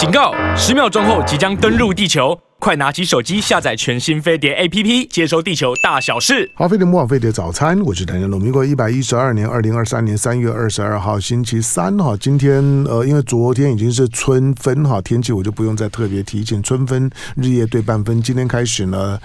[0.00, 0.32] 警告！
[0.56, 6.50] 十秒钟后即将登陆地球，快拿起手机下载全新飞碟 APP，接收地球大小事。
[6.54, 8.40] 好，飞碟模仿飞碟早餐，我是谭建龙。
[8.40, 19.20] 民国一百一十二年二零二三年三月二十二号星期三哈，今天呃，因为昨天已经是春分哈，天气我就不用再特别提醒，春分日夜对半分，今天开始呢。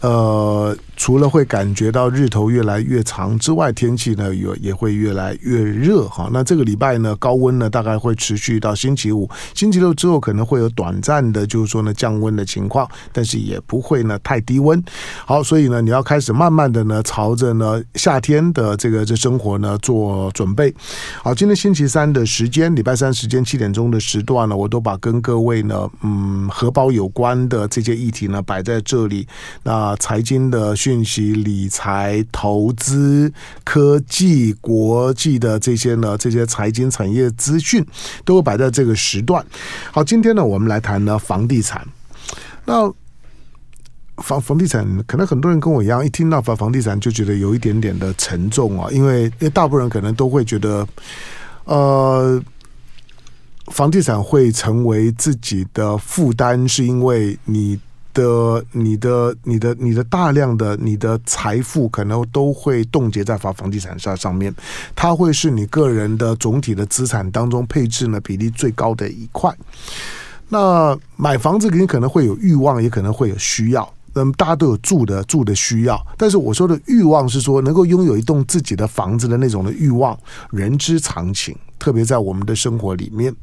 [0.00, 6.28] 呃，除了会感觉到日头越来越长之外，天气呢也也会越来越热哈。
[6.32, 14.82] 那这个礼拜呢，高温呢大概会持续到星期五、星期六之后，可能会有短暂的，就是说呢降温的情况，但是也不会呢太低温。
[15.24, 20.72] 好，所以呢你要开始慢慢的呢朝着呢夏天的这个这生活呢做准备。
[21.22, 29.26] 好，今天星期三的时间，礼拜三时间七点钟的时段呢，我都把跟各位呢嗯荷包有关的这些议题呢摆在这里。
[29.62, 33.32] 那啊，财经的讯息、理财、投资、
[33.62, 37.86] 科技、国际的这些呢，这些财经产业资讯
[38.24, 39.44] 都会摆在这个时段。
[39.92, 41.86] 好，今天呢，我们来谈呢房地产。
[42.64, 42.92] 那
[44.16, 50.84] 房房地产，可能很多人跟我一样，一听到房房地产就觉得有一点点的沉重啊，因为因为大部分人可能都会觉得，
[51.66, 52.42] 呃，
[53.66, 57.78] 房地产会成为自己的负担，是因为你。
[58.16, 64.52] 的你的你的你的大量的你的财富可能都会冻结在房房地产上上面，
[64.94, 69.54] 它会是你个人的总体的资产当中配置呢比例最高的一块。
[70.48, 80.18] 那买房子你可能会有欲望，也可能会有需要，那么大家都有住的住的需要，但是我说的欲望是说能够拥有一栋自己的房子的那种的欲望，
[80.50, 83.34] 人之常情，特别在我们的生活里面。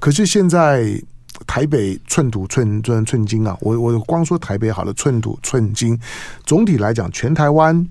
[0.00, 0.98] 可是现在。
[1.46, 3.56] 台北寸土寸寸寸金啊！
[3.60, 5.98] 我我光说台北好了，寸土寸金。
[6.44, 7.86] 总体来讲，全台湾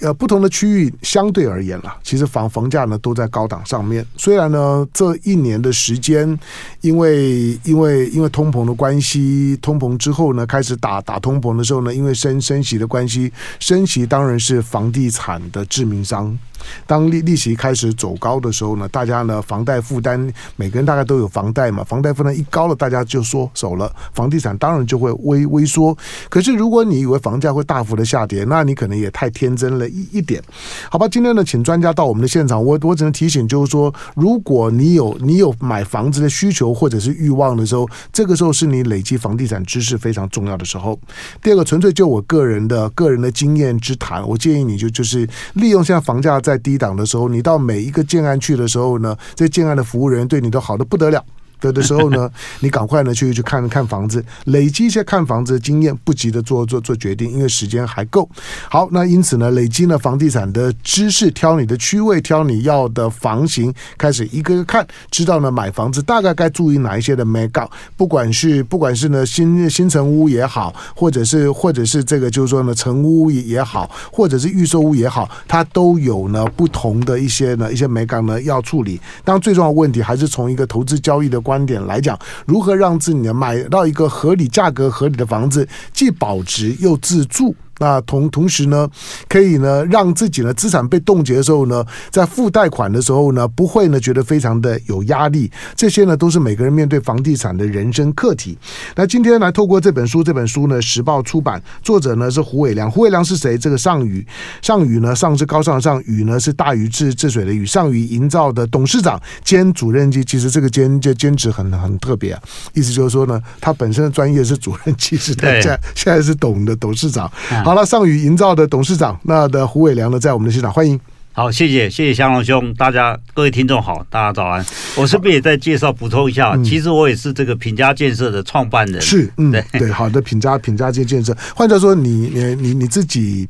[0.00, 4.04] 呃不同的区域相对而言啦，其实房房价呢都在高档上面。
[4.16, 6.38] 虽然呢这一年的时间，
[6.80, 16.38] 因为因为因为通膨的关系，通膨之后呢开始打打通膨的时候呢，因为升升息的关系，升息当然是房地产的致命伤。
[16.86, 25.96] 当利利息开始走高的时候呢，大家呢房贷负担，每个人大概都有房贷嘛，房贷负担一高了，大家就缩手了，房地产当然就会微微缩。
[26.28, 30.42] 可是如果你以为房价会大幅的下跌，那你可能也太天真了一一点。
[30.90, 40.98] 好吧，今天呢，请专家到我们的现场，我我只能提醒，就是说，如果你有你有买房子的需求或者是欲望的时候，这个时候是你累积房地产知识非常重要的时候。
[41.42, 46.49] 第二个，纯粹就我个人的个人的经验之谈，我建议你就就是利用现在房价在。
[46.50, 51.24] 在低档的时候，你到每一个建安去的时候呢，这建安的服务人员对你都好的不得了。
[51.60, 58.28] 的的时候呢， 你赶快呢去去看看房子，累积一些看房子的经验，不急着做做做决定，因为时间还够。
[58.68, 78.98] 好，那因此呢，累积呢房地产的知识，挑你的区位，挑你要的房型，开始一个个看，知道呢买房子大概该注意哪一些的眉角，不管是不管是呢新新成屋也好，或者是或者是这个就是说呢成屋也也好，或者是预售屋也好，它都有呢不同的一些呢一些美感呢要处理。
[79.24, 81.38] 当最重要的问题还是从一个投资交易的。
[81.50, 82.16] 观点来讲，
[82.46, 87.52] 如何让自己呢买到一个合理价格、合理的房子，既保值又自住。
[87.80, 88.88] 那同同时呢，
[89.26, 95.50] 可以呢让自己呢资产被冻结的时候呢，在付贷款的时候呢，不会呢觉得非常的有压力。
[95.74, 98.56] 这些呢都是每个人面对房地产的人生课题。
[98.94, 102.90] 那今天来透过这本书，这本书呢时报出版，作者呢是胡伟良。
[102.90, 103.56] 胡伟良是谁？
[103.56, 104.26] 这个上宇，
[104.60, 107.64] 上宇呢上是高尚的上，宇呢是大禹治治水的禹。
[107.64, 112.42] 上宇营造的董事长兼主任机，其实这个兼这兼职很很特别啊。
[112.74, 117.30] 意思就是说呢，他本身的专业是主任其实现在现在是董的董事长。
[117.70, 120.98] 好了，上宇营造的董事长，那的胡伟良呢，在我们的现场，欢迎。
[121.30, 124.66] 好，谢谢，谢谢祥龙兄，大家各位听众好，大家早安。
[124.96, 126.56] 我是不是也在介绍补充一下？
[126.64, 129.00] 其实我也是这个品家建设的创办人。
[129.00, 131.32] 是，嗯，对对，好的，品家品家建建设。
[131.54, 133.48] 换句话说，你你你你自己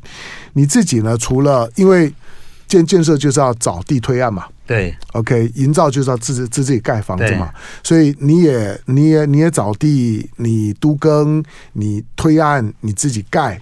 [0.53, 1.17] 你自己呢？
[1.17, 2.13] 除了因为
[2.67, 4.45] 建建设就是要找地推案嘛。
[4.67, 7.49] 对，OK，营造就是要自自自己盖房子嘛，
[7.81, 11.43] 所以你也你也你也找地，你都更，
[11.73, 13.59] 你推案，你自己盖，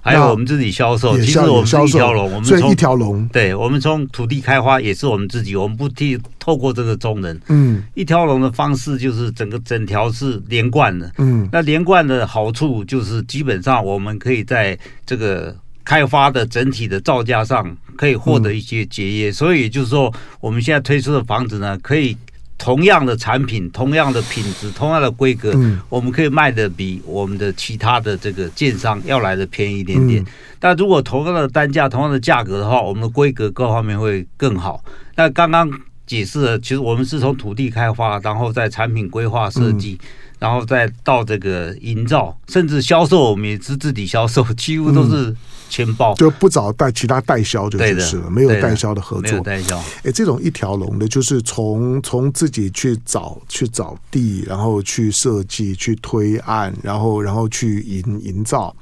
[0.00, 15.56] 还有我们自己销售，其实我们是一条龙，我们从一条龙，对，我们从土地开发也是我们自己，我们不替透过这个中人，嗯，一条龙的方式就是整个整条是连贯的，嗯，那连贯的好处就是基本上我们可以在这个。
[15.82, 22.16] 开发的整体的造价上可以获得一些节约，所以就是说，我们现在推出的房子呢，可以
[22.60, 25.52] 同样的产品、同样的品质、同样的规格，
[25.88, 30.24] 我们可以卖的比我们的其他的这个建商要来的便宜一点点。
[30.58, 34.84] 但如果同样的单价、同样的价格的话，我们的规格各方面会更好。
[35.16, 35.68] 那刚刚。
[36.06, 39.96] 解释了，其实我们是从土地开发，然后在产品规划设计。
[40.02, 40.06] 嗯
[40.40, 45.36] 然后再到这个营造，甚至销售，我们也是自己销售，几乎都是
[45.70, 49.78] 全包，就不找代其他代销就是了，没有代销的合作，代销。
[50.02, 58.74] 哎，这种一条龙的，就是从从自己去找去找地，然后去设计、去推案，然后然后去营营造。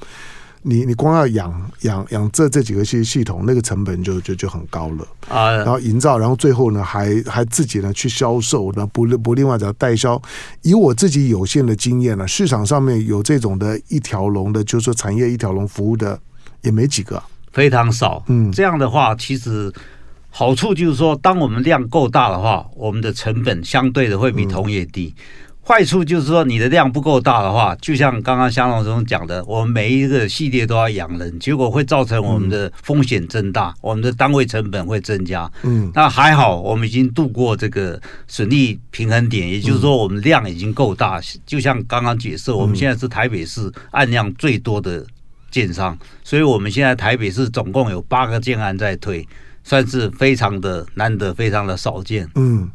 [0.63, 5.53] 你你光要养养养这这几个系系统，那个成本就就就很高了啊。
[5.53, 10.21] 然后营造，然后最后呢，还还自己呢去销售，那不不另外找代销。
[10.63, 16.19] 以我自己有限的经验呢，市场上面有这种的一条龙的，就是说产业一条龙服务的
[16.63, 17.23] 也没几个，
[17.53, 18.23] 非常少。
[18.29, 19.73] 嗯，这样的话，其实
[20.31, 25.15] 好处就是说，当我们量够大的话，我们的成本相对的会比同业低。
[25.17, 25.23] 嗯
[25.69, 35.51] 坏处就是说，你的量不够大的话，就像刚刚香龙总讲的，我们每一个系列都要养人，结果会造成我们的风险增大，我们的单位成本会增加。
[35.65, 41.21] 嗯，那还好，我们已经度过这个损益平衡点，也就是说，我们量已经够大。
[41.45, 45.05] 就像刚刚解释，我们现在是台北市按量最多的
[45.51, 49.27] 建商，所以我们现在台北市总共有八个建案在推，
[49.65, 52.29] 算是非常的难得，非常的少见。
[52.35, 52.71] 嗯。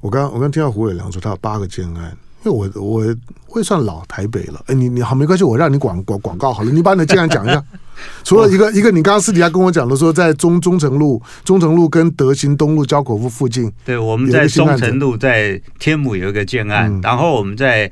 [0.00, 3.04] 我刚我刚听到胡伟良说他有八个建案，因为我我
[3.48, 4.62] 会算老台北了。
[4.66, 7.60] 哎，你你好没关系，我让你广广广告好了，你把你的建案讲一下。
[8.22, 17.90] 除了一个一个，你刚刚私底下跟我讲的说，在中中城路、中城路跟德行东路交口附附近，对，我们在中城路在天母有一个建案，嗯、然后我们在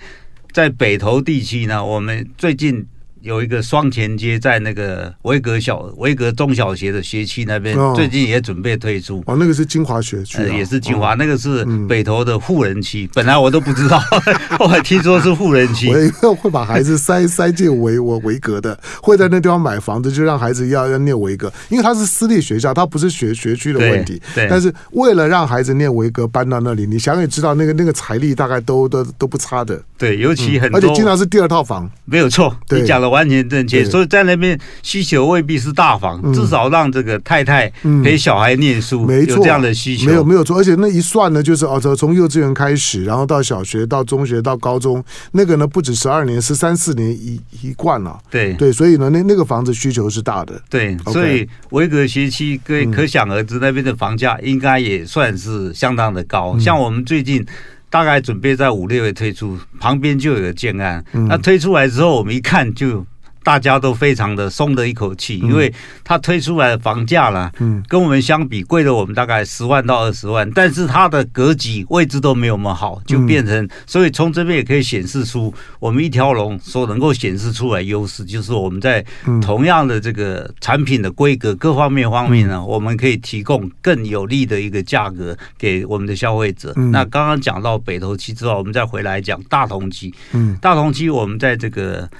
[0.52, 2.86] 在北投地区呢，我们最近。
[3.26, 9.20] 有一个双前街在那个维格小维格中小学的学区那边，最近也准备推出。
[9.26, 13.10] 哦，那个是精华学区，也是精华，那个是北投的富人区。
[13.12, 14.00] 本来我都不知道，
[14.56, 15.90] 后来听说是富人区。
[16.22, 24.22] 我会把孩子塞塞进维我维格的，会在那地方买房子，就让孩子要要念维格，因为他是私立学校，他不是学学区的问题。
[24.36, 24.46] 对。
[24.48, 29.82] 但是为了让孩子念维格，搬到那里，你想也知道，那个那个财力大概都都都不差的。
[29.98, 31.90] 对，尤其很多，而且经常是第二套房。
[32.04, 37.72] 没有错，你讲的完全正确，所以在那边需求未必是大房，至少让这个太太
[38.02, 48.52] 陪小孩念书，没错，有这样的需求，没有没有错，而且那一算呢，就是哦，从幼稚园开始，然后到小学，到中学，到高中，那个呢不止十二年，是三四年一一贯了，对。
[48.54, 57.46] 对，所以呢，那那个房子需求是大的，对，所以维格学区可可想而知，那边的房价应该也算是相当的高，像我们最近。
[57.96, 61.02] 大概准备在五六月推出，旁边就有个建案。
[61.12, 63.06] 那推出来之后，我们一看就。
[63.46, 65.72] 大家都非常的松了一口气，因为
[66.02, 67.48] 它推出来的房价呢，
[67.86, 79.04] 跟我们相比贵了我们大概十万到二十万，但是它的格局位置都没有我们好，就变成，所以从这边也可以显示出我们一条龙所能够显示出来优势，就是我们在
[79.40, 86.72] 同样的这个产品的规格各方面方面呢，我们可以提供更有利的一个价格给我们的消费者。
[86.90, 90.12] 那刚刚讲到北投期之后，我们再回来讲大同区，
[90.60, 92.10] 大同期我们在这个。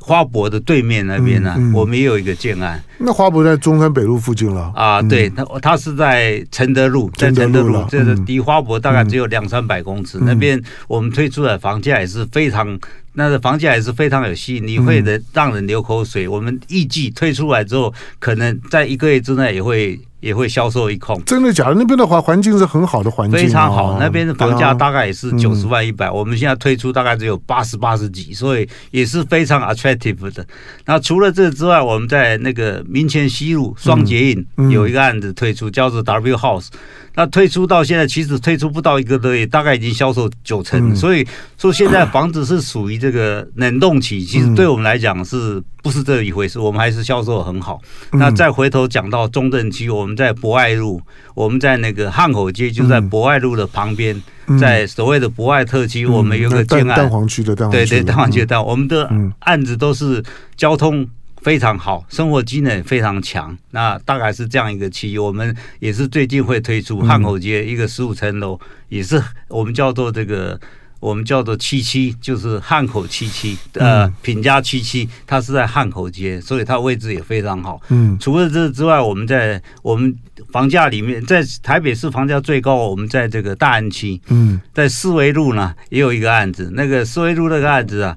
[0.00, 2.82] 花博的对面那边呢，嗯嗯、我们也有一个建案。
[2.98, 5.00] 那花博在中山北路附近了啊？
[5.02, 10.18] 对，它它是在承德路，在承德路，这个离花博大概只有两三百公尺。
[10.18, 12.78] 嗯、那边我们推出的房价也是非常，
[13.14, 16.28] 那个房价也是非常有吸引力，会的让人流口水。
[16.28, 20.00] 我们预计推出来之后，可能在一个月之内也会。
[20.24, 21.74] 也会销售一空，真的假的？
[21.74, 23.98] 那边的环环境是很好的环境，非常好。
[24.00, 30.46] 那边的房价大概也是九十万一百，我们现在推出大概只有八十八十几，所以也是非常 attractive 的。
[30.86, 36.68] 那除了这之外，我们在那个民权西路双捷运有一个案子推出，叫做 W House。
[37.16, 40.94] 那推出到现在，其实推出不到一个多月，大概已经销售九成。
[40.96, 46.58] 所以说现在房子是属于这个 冷冻期，其实对我们来讲是不是这一回事？
[46.58, 47.80] 我们还是销售很好。
[48.12, 51.00] 那再回头讲到中正区，我们在博爱路，
[51.34, 54.20] 我们在那个汉口街，就在博爱路的旁边，
[54.58, 60.20] 在所谓的博爱特区，我们有个建案，蛋黄区的蛋黄区，对对，蛋黄区的蛋，我们的案子都是
[60.56, 61.08] 交通。
[61.44, 63.54] 非常好，生活机能非常强。
[63.70, 68.58] 那大概是这样一个区域，我们也是最近会推出汉口街一个十五层楼，
[68.88, 70.58] 也是我们叫做这个，
[71.00, 77.78] 我们叫做七七，就是汉口七七，呃，品家七七，它是在汉口街，所以它位置也非常好。
[77.90, 80.16] 嗯，除了这之外，我们在我们
[80.50, 88.16] 房价里面，在台北市房价最高，我们在这个大安区，嗯，在四维路呢也有一个案子，那个四维路那个案子啊，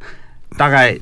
[0.55, 0.98] 大概。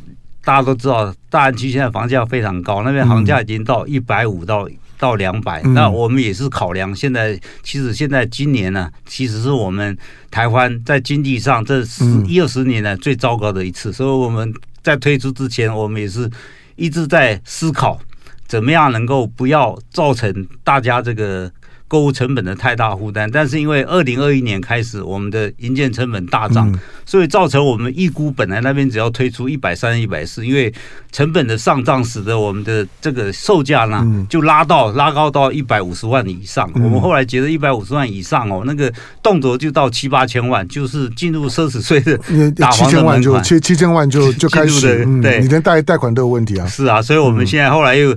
[0.46, 5.62] 大家都知道，大安区现在房价非常高，那边房价已经到一百五到到两百。
[5.64, 9.98] 那我们也是考量，现在其实现在今年呢，其实是我们
[10.30, 13.92] 台湾在经济上这十一二十年来最糟糕的一次。
[13.92, 16.30] 所以我们在推出之前，我们也是
[16.76, 18.00] 一直在思考，
[18.48, 21.52] 怎么样能够不要造成大家这个
[21.88, 23.30] 购物成本的太大负担。
[23.30, 26.72] 但是因为二零二一年开始，我们的营建成本大涨，
[27.06, 30.74] 所以造成我们预估本来那边只要推出一百三、一百四，因为
[31.12, 36.70] 成本的上涨，使得我们的这个售价呢就拉到拉高到一百五十万以上。
[36.76, 42.18] 我们后来觉得一百五十万以上哦，那个动辄就到七八千万，就是进入奢侈税的
[42.52, 46.66] 打房的门槛，七七千万就就开始，对，你连贷贷款都有问题啊。
[46.68, 48.16] 是啊，所以我们现在后来又。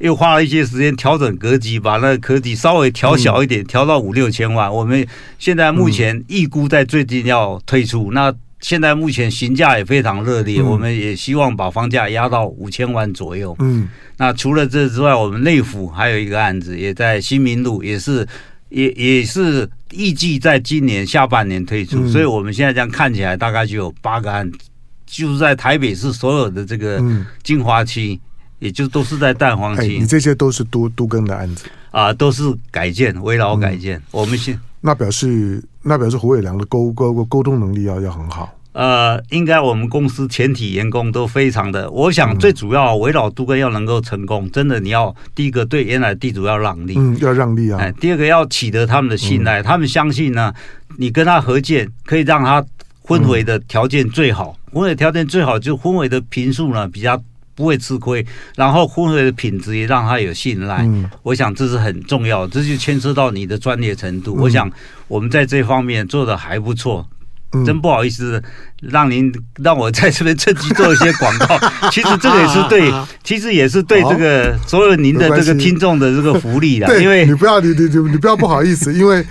[0.00, 4.72] 又花了一些时间调整格局，把那个格局稍微调小一点，调到五六千万。
[4.72, 5.06] 我们
[5.38, 8.10] 现在目前预估在最近要推出。
[8.12, 13.54] 那现在目前询价也非常热烈，我们也希望把房价压到五千万左右。
[13.60, 18.26] 嗯，那除了这之外，我们内府还有一个案子，也在新民路，也是
[18.70, 22.08] 也也是预计在今年下半年推出。
[22.08, 24.58] 所以我们现在这样看起来，大概就有八个案子，
[25.04, 27.02] 就是在台北市所有的这个
[27.42, 28.18] 精华区。
[28.60, 33.98] 也就都是在蛋黄区，你这些都是都都更的案子啊，都是改建、围绕改建。
[33.98, 38.54] 嗯、我们先那表示，那表示胡伟良的沟沟沟通能力要要很好。
[38.72, 41.90] 呃，应该我们公司全体员工都非常的。
[41.90, 47.80] 我想最主要围绕都更要能够成功，真的你要第一个对原来地主要让利，嗯，要让利啊。
[47.80, 50.54] 哎，第二个要取得他们的信赖，嗯、他们相信呢，
[50.98, 52.64] 你跟他合建可以让他
[53.00, 57.20] 婚回的条件最好，婚回条件最好就婚回的坪数呢比较。
[57.60, 58.24] 不会吃亏，
[58.56, 60.78] 然后婚礼的品质也让他有信赖。
[60.84, 64.34] 嗯，我想这是很重要，这就牵涉到你的专业程度。
[64.38, 64.70] 嗯，我想
[65.08, 67.06] 我们在这方面做的还不错。
[67.52, 68.42] 嗯，真不好意思
[68.80, 69.30] 让您
[69.62, 71.58] 让我在这边趁机做一些广告。
[71.92, 72.90] 其实这个也是对，
[73.22, 77.02] 其实也是对这个所有您的这个听众的这个福利的。
[77.02, 79.22] 因为你不要你你你你不要不好意思，因为。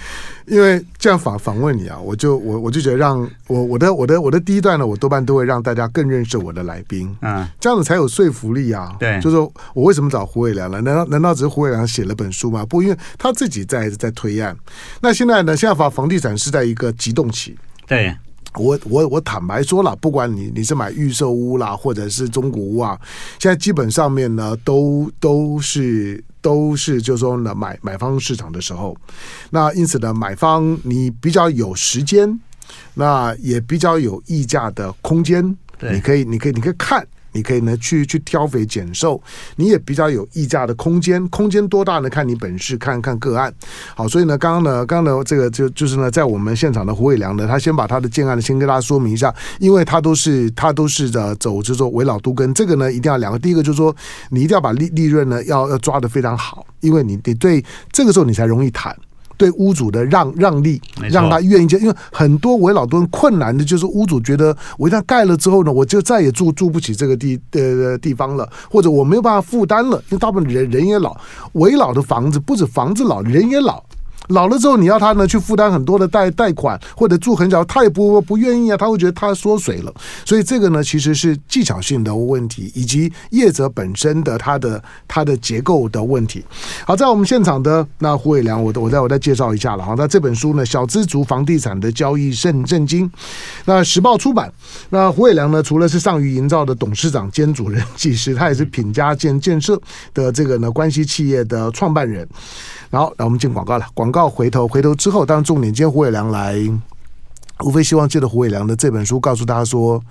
[0.46, 8.96] 因为这样访访问你啊，我就我我就觉得让我我的我的我的第一段呢，我多半都会让大家更认识我的来宾，嗯，这样子才有说服力啊。
[9.00, 10.81] 对，就是说我为什么找胡伟良了？
[10.81, 12.65] 难道难道只是胡伟良写了本书吗？
[12.65, 14.55] 不，因为他自己在在推案。
[15.01, 17.58] 那现在呢，现在房房地产是在一个急动期。
[17.86, 18.15] 对，
[18.55, 23.00] 我我我坦白说了，不管你你是买预售屋啦，或者是中古屋啊，
[23.39, 26.24] 现在基本上面呢都都是。
[26.41, 28.96] 都是就是说呢，买买方市场的时候，
[29.50, 32.39] 那因此呢，买方你比较有时间，
[32.93, 37.05] 那也比较有议价的空间，对你可以，你可以，你可以看。
[37.31, 39.21] 你可以呢去去挑肥拣瘦，
[39.55, 42.09] 你也比较有议价的空间，空间多大呢？
[42.09, 43.53] 看你本事，看看个案。
[43.95, 53.95] 好，所以呢，刚刚呢，刚刚呢，这个就就是呢，在我们现场的胡伟良呢，他先把他的建案呢先跟大家说明一下，因为他都是他都是的走，就是说围绕都跟，这个呢一定要两个，第一个就是说
[54.29, 58.95] 你一定要把利利润呢要要抓得非常好，因为你你对这个时候你才容易谈。
[59.39, 71.15] 对屋主的让让利，让他愿意接，因为很多围老都困难的，就是屋主觉得我一旦盖了之后呢，我就再也住住不起这个地呃地方了，或者我没有办法负担了，因为大部分人人也老，
[71.53, 73.81] 围老的房子不止房子老，人也老。
[74.27, 79.93] 老了之后，你要他呢去负担很多的贷贷款，或者住很久，他也不不愿意啊，他会觉得他缩水了。
[80.23, 86.43] 所以这个呢，其实是技巧性的问题，以及业者本身的他的他的结构的问题。
[86.85, 89.95] 好，在我们现场的那胡伟良，我我再我再介绍一下了哈。
[89.97, 93.09] 那这本书呢，《小资族房地产的交易圣圣经》，
[93.65, 94.51] 那时报出版。
[94.91, 99.79] 那胡伟良呢，除了是上虞营造的董事长兼主任技师，他也是品家建建设
[100.13, 102.27] 的这个呢关系企业的创办人。
[102.89, 103.86] 然后，来我们进广告了。
[103.93, 106.55] 广告回头，回头之后，当然重点，今天胡伟良来，
[107.63, 110.01] 无非希望借着胡伟良的这本书，告诉大家说，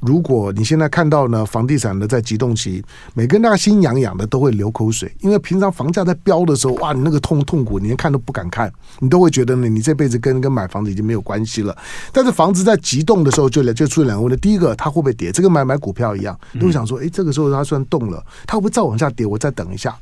[0.00, 2.84] 如果你现在看到呢，房地产呢在急冻期，
[3.14, 11.76] 每个人大家心痒痒的都会流口水，因为平常房价在飙的时候，哇，你那个痛痛苦，你连看都不敢看，你都会觉得呢，你这辈子跟跟买房子已经没有关系了。
[12.12, 15.32] 但是房子在急冻的时候就，就就出现两个问题：第一个，它会不会跌？
[15.32, 19.26] 这个买买股票一样，都想说，哎，这个时候它虽然动了，它会不会再往下跌？
[19.26, 19.96] 我再等一下。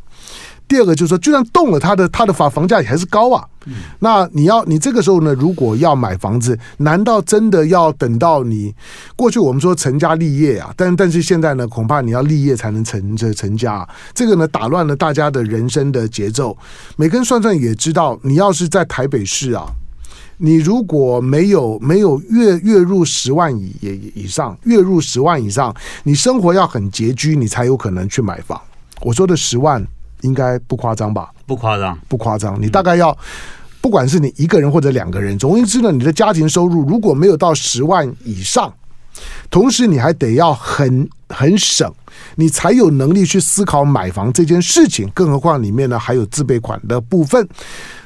[0.68, 3.42] 第二个就是说，就算动了，它的它的房房价也还是高啊。
[3.98, 8.74] 那你要你这个时候呢，如果要买房子，难道真的要等到你
[9.16, 10.72] 过去我们说成家立业啊？
[10.76, 13.86] 但但是现在呢，恐怕你要立业才能成这成家。
[14.14, 16.56] 这个呢，打乱了大家的人生的节奏。
[16.96, 19.66] 每个人算算也知道，你要是在台北市啊，
[20.38, 28.58] 你如果没有没有月月入十万以以以上，月入十万以上，你生活要很拮据，你才有可能去买房。
[29.02, 29.86] 我说的十万。
[30.22, 31.30] 应该不夸张吧？
[31.46, 32.60] 不夸张，不夸张。
[32.60, 33.16] 你大概要，
[33.80, 38.72] 不管是你一个人或者两个人，总而言之呢，你的家庭收入如果没有到十万以上，
[39.50, 41.92] 同时你还得要很很省，
[42.36, 45.08] 你才有能力去思考买房这件事情。
[45.14, 47.48] 更何况里面呢还有自备款的部分。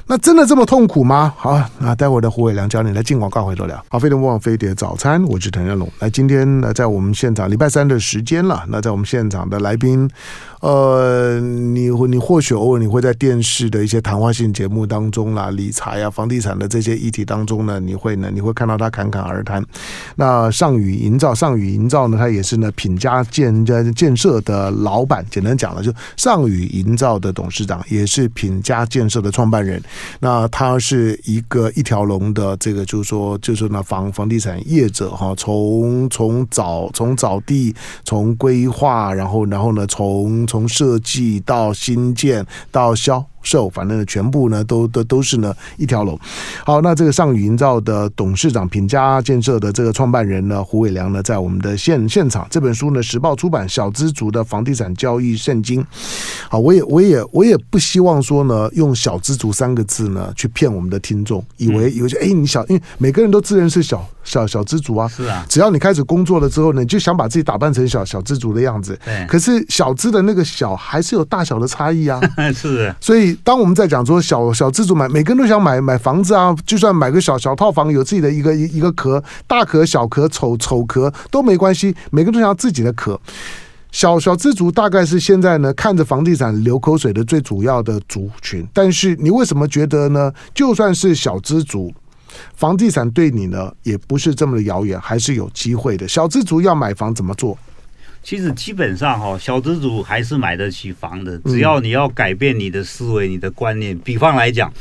[0.05, 1.33] 那真的这么痛苦吗？
[1.37, 3.83] 好，那待会儿的胡伟良教你来进广告回头聊。
[3.89, 5.89] 好，飞碟联播网飞碟早餐，我是谭家龙。
[5.99, 8.63] 来，今天呢，在我们现场礼拜三的时间了。
[8.67, 10.09] 那在我们现场的来宾，
[10.59, 19.63] 呃，你你或许偶尔你会在电视的一些谈话性节目当中啦，理财啊、房地产的这些议题当中呢，你会呢，你会看到他侃侃而谈。
[20.17, 25.25] 那上宇营造，上宇营造呢，他也是呢品佳建建设的老板。
[25.31, 29.81] 简单讲了，就上宇营造的董事长，也是品佳建设的创办人。
[30.19, 43.25] 那他是一个一条龙的这个，就是说，就是说呢，房房地产业者哈，从从找从找地，从规划，然后然后呢，从从设计到新建到销。
[43.43, 46.19] 售，反正全部呢都都都是呢一条龙。
[46.65, 52.47] 好，那这个上宇营造的董事长、品家建设的这个创办人呢，胡伟良呢，在我们的现现场。
[52.49, 55.81] 这本书呢，时报出版《小资族的房地产交易圣经》。
[56.49, 65.07] 好，我也我也我也不希望说呢，用“小资族”三个字呢去骗我们的听众，以为有些哎，你小，因为每个人都自认是小小小知足啊。
[65.07, 65.45] 是啊。
[65.49, 68.97] 只要你开始工作了之后呢，你就想把自己打扮成小小知足的样子。
[69.03, 69.25] 对。
[69.27, 72.21] 可是小资的那个小，还是有大小的差异啊。
[72.55, 72.93] 是。
[73.01, 73.37] 所以。
[73.43, 83.19] 当我们在讲说小小资族买，每个人都想买买房子啊，就算买个小小套房，有自己的一个一个壳，大壳、小壳、丑丑壳都没关系，每个人都想要自己的壳。
[83.91, 90.31] 小小资族大概是现在呢看着房地产流口水的最主要的族群，但是你为什么觉得呢？
[90.53, 91.93] 就算是小资族，
[92.55, 96.07] 房地产对你呢也不是这么的遥远，还是有机会的。
[96.07, 97.57] 小资族要买房怎么做？
[98.23, 103.97] 其实基本上哈，小资族还是买得起房的，只要你要改变你的思维、你的观念。
[103.99, 104.71] 比方来讲，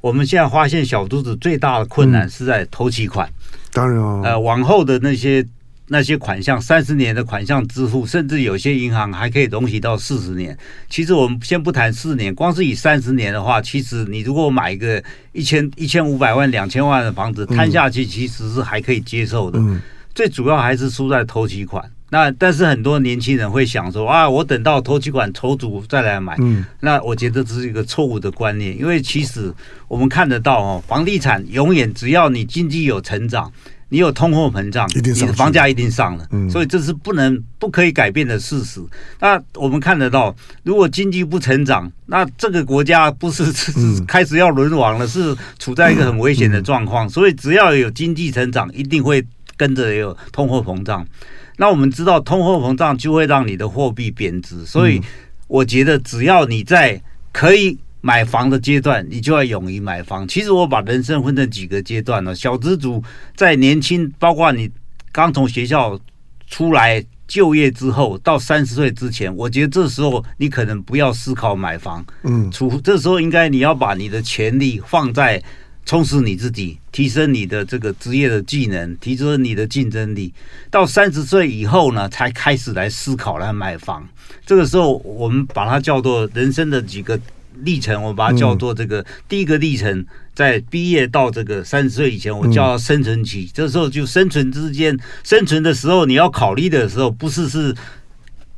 [0.00, 3.28] 我们现在发现小资族最大的困难是在头期款。
[3.72, 5.44] 当然哦，呃，往后的那些
[5.88, 10.56] 那些款项，三十年的款项支付，甚至有些银行还可以容许到四十年。
[10.88, 19.60] 其实我们先不谈四年，光是以三十年的话，其实你如果买一个一千一千五百万、两千万的房子摊下去，其实是还可以接受的。
[20.14, 21.84] 最主要还是输在头期款。
[22.10, 26.36] 那但是很多年轻人会想说啊，我等到头期款筹足再来买。
[26.38, 29.52] 嗯，那我觉得这是一个错误的观念，因为其实
[29.88, 33.50] 我们看得到哦，房地产永远只要你经济有成长，
[33.94, 36.26] 你有通货膨胀，你的房价一定上了。
[36.32, 38.80] 嗯，所以这是不能不可以改变的事实。
[39.20, 43.72] 那我们看得到，如果经济不成长，那这个国家不是 是
[44.04, 47.08] 开始要沦亡了，是处在一个很危险的状况。
[47.08, 49.24] 所以只要有经济成长，一定会
[49.56, 51.06] 跟着有通货膨胀。
[51.56, 55.00] 那我们知道，通货膨胀就会让你的货币贬值，所以
[55.46, 60.28] 我觉得只要你在可以买房的阶段，你就要勇于买房。
[60.28, 63.02] 其实我把人生分成几个阶段了，小资族
[63.34, 64.70] 在年轻，包括你
[65.10, 65.98] 刚从学校
[66.46, 75.42] 出来就业之后，到三十岁之前，我觉得这时候你可能不要思考买房，嗯，除这时候应该你要把你的潜力放在。
[75.86, 80.32] 充实你自己，提升你的这个职业的技能，提升你的竞争力。
[80.70, 84.08] 到三十岁以后呢，才开始来思考来买房。
[84.46, 87.20] 这个时候，我们把它叫做人生的几个
[87.62, 93.50] 历程，我们把它叫做这个第一个历程，在毕业到这个三十岁以前，我叫生存期。
[93.52, 97.74] 这时候就生存之间，生存的时候你要考虑的时候，不是是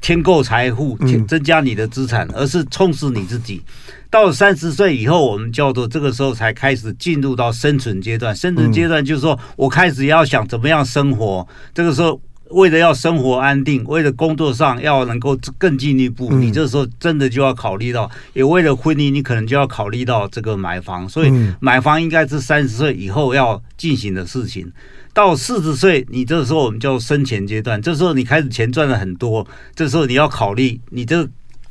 [0.01, 3.63] 添购财富、添增加你的资产，而是充实你自己。
[4.09, 8.35] 到三十岁以后，我们叫做这个时候才开始进入到生存阶段。
[8.35, 11.47] 生存阶段就是说我开始要想怎么样生活。
[11.75, 12.19] 这个时候，
[12.51, 21.09] 为了要生活安定，为了工作上要能够更进一步，你这时候真的就要考虑到，也为了婚姻，你可能就要考虑到这个买房。
[21.09, 24.71] 所以，买房应该是三十岁以后要进行的事情。
[25.13, 27.81] 到四十岁，你这时候我们叫生前阶段。
[27.81, 31.29] 这时候你开始钱赚了很多，这时候你要考虑你这。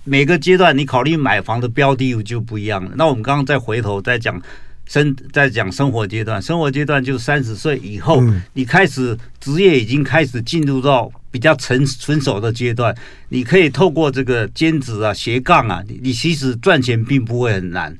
[0.08, 2.92] 每个阶段你考虑买房的标的物就不一样了。
[2.96, 4.40] 那我们刚刚再回头再讲
[4.86, 6.42] 生，在讲生活阶段。
[6.42, 12.96] 生活阶段就三十岁以后，你开始职业已经开始进入到比较成成熟的阶段，
[13.30, 17.96] 你可以透过这个兼职啊、斜杠啊，你其实赚钱并不会很难。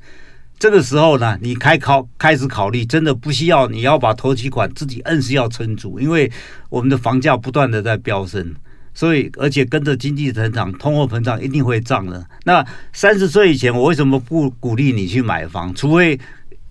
[0.58, 6.32] 这个时候呢，你开考开始考虑，真的不需要你要把头期款自己硬是要撑住，因为
[6.70, 8.56] 我们的房价不断的在飙升。
[8.94, 12.26] 所以，而且跟着经济成长，通货膨胀一定会涨的。
[12.46, 15.76] 那三十岁以前，我为什么不鼓励你去买房？
[15.76, 16.18] 除非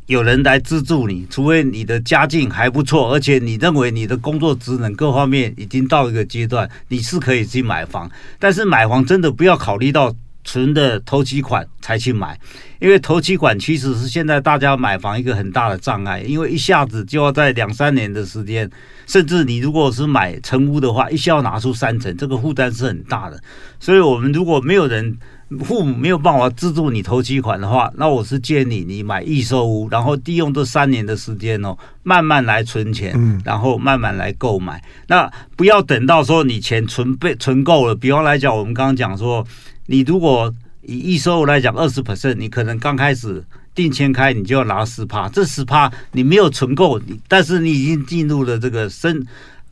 [0.06, 8.10] 有人来资助你，除非你的家境还不错，而且你认为你的工作职能各方面已经到一个阶段，你是可以去买房。
[8.38, 10.14] 但是买房真的不要考虑到
[10.44, 12.38] 存的头期款才去买，
[12.80, 18.70] 因为头期款其实是现在大家买房一个很大的障碍，因为一下子就要在两三年的时间。
[19.06, 23.38] 甚至你如果是买成屋的话，一下要拿出三成，这个负担是很大的。
[23.78, 25.14] 所以，我们如果没有人，
[25.60, 34.82] 父母没有办法资助你头期款的话，那我是建议你，你买易售屋，然后利用这三年的时间哦，慢慢来存钱，然后慢慢来购买。
[35.06, 39.46] 那不要等到说你钱存备存够了，比方来讲，我们刚刚讲说，
[39.86, 40.52] 你如果
[40.82, 49.24] 以预售屋来讲二十 percent，你可能刚开始定签开，你就要拿十趴，这十趴你没有存够，但是你已经进入了这个生。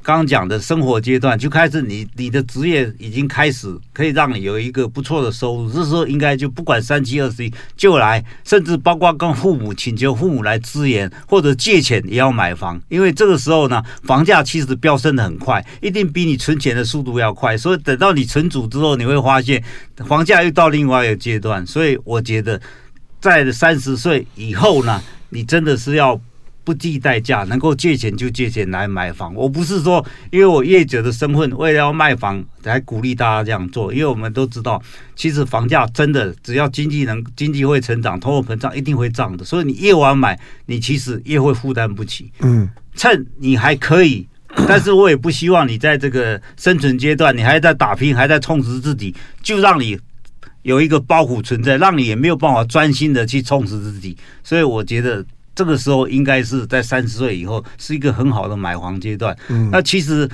[0.02, 19.62] 刚讲的生活阶段就开始你，你的职业已经开始可以让你有一个不错的收入，这时候应该就不管三七二十一就来，甚至包括跟父母请求父母来支援或者借钱也要买房，因为这个时候呢，房价其实飙升的很快，一定比你存钱的速度要快，所以等到你存足之后，你会发现
[20.06, 22.60] 房价又到另外一个阶段，所以我觉得
[23.20, 26.20] 在三十岁以后呢，你真的是要。
[26.64, 29.34] 不计代价，能够借钱就借钱来买房。
[29.34, 33.92] 我不是说，因为我业者的身份，为了要卖房来鼓励大家这样做。
[33.92, 34.80] 因为我们都知道，
[35.16, 39.44] 其实房价真的只要经济能经济会成长，通货膨胀一定会涨的。
[39.44, 42.30] 所以你越晚买，你其实越会负担不起。
[42.40, 44.24] 嗯，趁你还可以，
[44.68, 49.98] 但是我也不希望你在这个生存阶段，你还在打拼，还在充实自己，就让你
[50.62, 54.16] 有一个包袱存在，让你也没有办法专心的去充实自己。
[54.44, 55.24] 所以我觉得。
[55.54, 59.36] 这个时候应该是在三十岁以后，是一个很好的买房阶段。
[59.48, 60.28] 嗯，那其实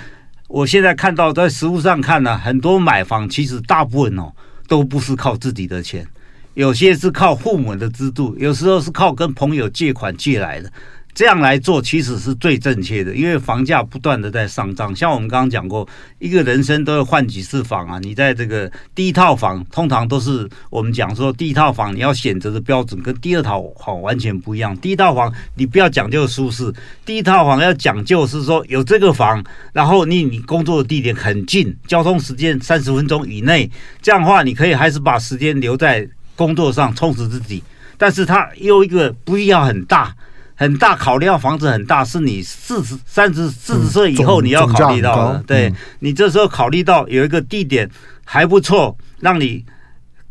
[0.46, 4.32] 我现在看到在实物上看呢，很多买房其实大部分哦
[4.66, 6.06] 都不是靠自己的钱，
[6.54, 10.70] 有些是靠父母的资助，有时候是靠跟朋友借款借来的。
[11.18, 14.94] 这样来做其实是最正确的，因为房价不断的在上涨。
[14.94, 15.84] 像我们刚刚讲过，
[16.20, 17.98] 一个人生都要换几次房啊？
[17.98, 24.76] 你在这个第一套房，通常都是我们讲说，第一套房你要选择的标准跟第二套房完全不一样。
[24.76, 26.72] 第一套房你不要讲究舒适，
[27.04, 33.68] 第一套房要讲究是说有这个房，然后你你工作的地点很近，交通时间三十分钟以内，
[34.00, 37.60] 这样的话你可以还是把时间留在工作上充实自己，
[37.96, 40.14] 但是它又一个不一样很大。
[40.58, 45.44] 很大，考虑到房子很大，是你四十、三十、四十岁以后你要考虑到的。
[45.46, 47.88] 对，你这时候考虑到有一个地点
[48.24, 49.64] 还不错，让你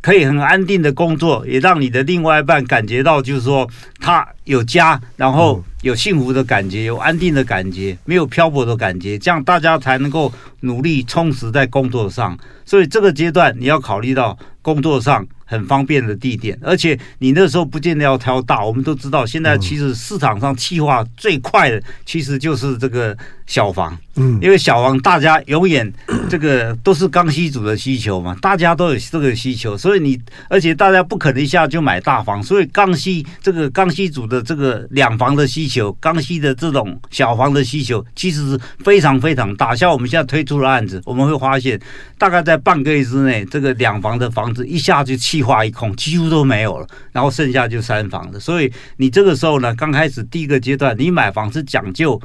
[0.01, 3.65] 可以很安定的工作，也让你的另外一半感觉到就是说
[4.01, 12.37] 他有家，然后有幸福的感觉，有安定的感觉，没有漂泊的感觉，这样大家才能够努力充实在工作上。
[12.65, 15.25] 所以这个阶段你要考虑到工作上。
[15.47, 18.63] 很方便的地点，而且你那时候不见得要挑大。
[18.63, 23.97] 我们都知道，现在其实市场上气化最快的，其实就是这个小房。
[24.19, 25.91] 嗯，因为小房大家永远
[26.27, 39.75] 这个都是刚需组的需求嘛，大家都有这个需求，所以你而且大家不可能一下就买大房，所以刚需这个刚需组的这个两房的需求，刚需的这种小房的需求，其实是非常非常大。
[39.75, 41.79] 像我们现在推出的案子，我们会发现，
[42.17, 48.39] 大概在半个月之内，这个两房的房子一下就气化一空，几乎都没有了，然后剩下就三房的。
[48.39, 52.19] 所以你这个时候呢，刚开始第一个阶段，你买房是讲究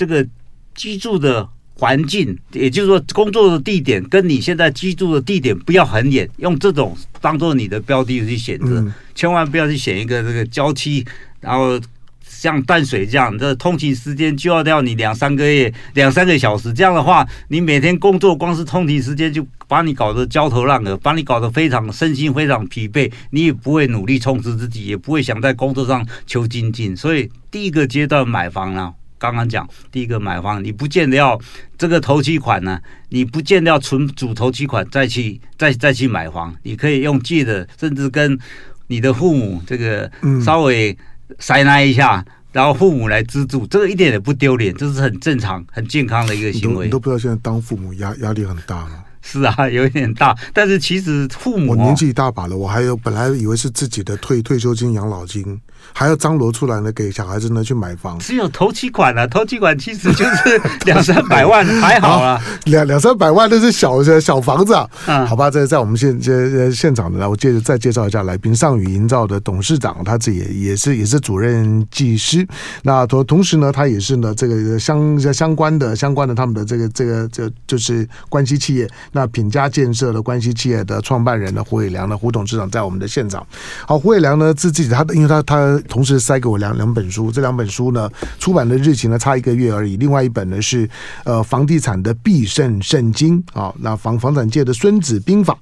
[0.00, 0.26] 这个
[0.74, 8.82] 居住的环境，也就是说工作的地点跟你现在居住的地点不要很远，用这种当做你的标的去选择，
[9.14, 11.04] 千万不要去选一个这个郊区，
[11.40, 11.78] 然后。
[12.22, 16.72] 像淡水这样，这通勤时间就要掉你两三个月、两三个小时。
[16.72, 26.96] 这样的话，你每天工作光是通勤时间就把你搞得焦头烂额，把你搞得非常身心非常疲惫，你也不会努力充实自己，也不会想在工作上求精进。
[26.96, 31.38] 所以第一个阶段买房呢，刚刚讲第一个买房，你不见得要
[31.78, 32.80] 这个头期款呢，
[33.10, 38.36] 你不见得要存主头期款再去再再去买房，你可以用借的，甚至跟
[38.88, 40.10] 你的父母这个
[40.44, 40.98] 稍微。
[41.38, 46.86] 塞纳一下，然后父母来资助，这个一点也不丢脸，这是很正常、很健康的一个行为。
[46.86, 49.04] 你都不知道现在当父母压压力很大吗？
[49.30, 55.60] 是啊，有一点大，但是其实父母、哦，我年纪一大把了，我还有本来以为是自己的退退休金、养老金。
[55.94, 58.18] 还要张罗出来呢，给小孩子呢去买房。
[58.18, 64.88] 只有头期款啊， 头期款其实就是 两三百万， 还好啊，两两三百万那是小小房子啊。
[65.06, 72.46] 嗯，好吧，在在我们现现现场的呢，我接着再介绍一下来宾，上宇营造的董事长，他自己也也是也是主任技师。
[72.82, 78.88] 那同同时呢，他也是呢这个相相关的相关的他们的这个这个这就是关系企业。
[79.12, 83.46] 那那品佳建设的关系企业的创办人呢，胡伟良呢，胡董事长在我们的现场。
[83.86, 89.98] 好，胡伟良呢自自己他因为他他同时塞给我两两本书，这两本书呢出版的日期呢差一个月而已。
[89.98, 90.88] 另外一本呢是
[91.24, 95.54] 呃房地产的必胜圣经啊，那房房产界的孙子兵法。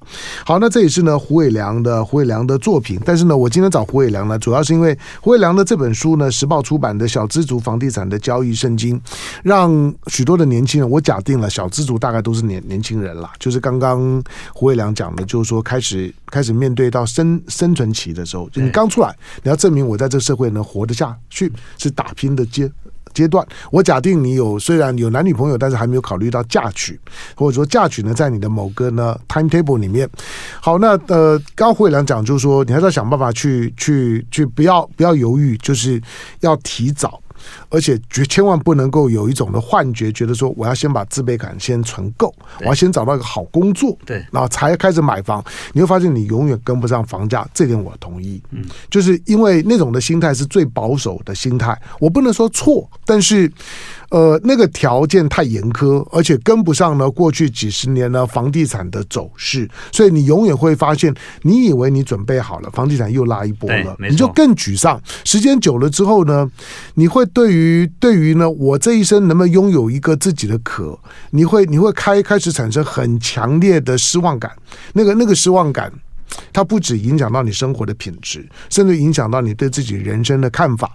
[0.45, 2.97] 好，那这也是呢胡伟良的胡伟良的作品。
[3.03, 8.97] 但是呢，我今天找胡伟良呢，主要是因为胡伟良的这本书呢，时报出版的《小资族房地产的交易圣经》，
[9.43, 14.21] 让许多的年轻人，我假定了小资族大概都是年年轻人啦，就是刚刚
[14.53, 22.69] 胡伟良讲的，就是说开始开始面对到生生存期的时候，就你刚出来，你要证明我在这个社会能活得下去，是打拼的阶
[23.13, 23.45] 阶段。
[23.71, 26.99] 我假定你有虽然有男女朋友，但是还没有考虑到嫁娶，
[27.35, 30.07] 或者说嫁娶呢，在你的某个呢 timetable 里面。
[30.61, 36.01] 好，那呃，刚刚胡伟良讲就是说，你还是要想办法去去去，不要不要犹豫，就是
[36.41, 37.19] 要提早。
[37.69, 45.43] 而且绝千万不能够有一种的幻觉，觉得说我要先把自卑感先存够，我要先找到一个好工作，对，然后才开始买房。
[45.73, 48.41] 你会发现你永远跟不上房价，这点我同意。
[48.51, 51.79] 嗯，就是因为那种的心态是最保守的心态。
[51.99, 53.51] 我不能说错，但是。
[54.11, 64.99] 呃，那个条件太严苛，而且跟不上呢过去几十年呢房地产的走势，所以你永远会发现，你以为你准备好了，房地产又拉一波了，你就更沮丧。
[65.25, 66.49] 时间久了之后呢，
[66.95, 70.97] 你会对于于对于呢，我这一生能不能拥有一个自己的壳，
[71.31, 74.51] 你会你会开开始产生很强烈的失望感，
[74.93, 75.91] 那个那个失望感。
[76.51, 80.91] 它不止影响到你生活的品质，甚至影响到你对自己人生的看法。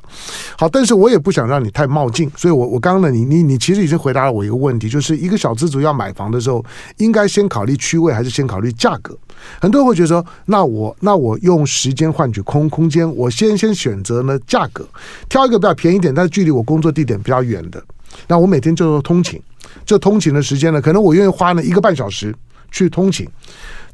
[0.59, 6.65] 好，但是我也不想让你太冒进，所以我我刚刚呢，你你你其实已经回答了我一个问题，就是一个小资族要买房的时候，
[6.99, 9.17] 应该先考虑区位还是先考虑价格？
[9.61, 14.87] 很多人会觉得说，那我那我用时间换取空空间，我先先选择呢价格，
[15.29, 17.83] 挑一个比较便宜点，但是距离我工作地点比较远的，
[18.29, 19.41] 那我每天就通勤，
[19.85, 22.35] 这通勤的时间呢，可能我愿意花呢一个半小时
[22.71, 23.29] 去通勤。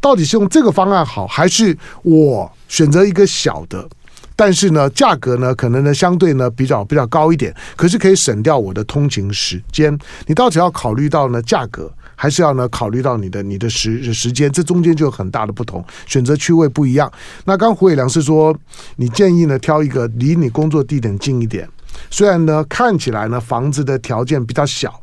[0.00, 3.86] 到底是用这个方案好，还是我选择一个小的，
[4.34, 9.96] 但是呢，价格呢可能呢相对呢比较比较高一点，可是可以省掉我的通勤时间。
[10.26, 14.50] 你到底要考虑到呢价格，还是要呢考虑到你的你的时时间？
[14.50, 17.12] 这中间就有很大的不同，选择区位不一样。
[17.44, 18.56] 那刚胡伟良是说，
[18.96, 21.68] 你建议呢挑一个离你工作地点近一点，
[22.10, 24.98] 虽然呢看起来呢房子的条件比较小，